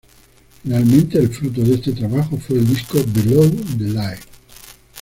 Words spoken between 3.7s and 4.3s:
the Lights".